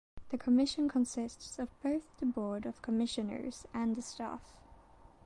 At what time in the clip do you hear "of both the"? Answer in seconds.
1.59-2.25